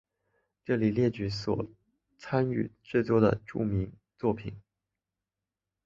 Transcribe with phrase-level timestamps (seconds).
[0.65, 1.63] 这里列举所
[2.17, 4.59] 参与制作的著名作品。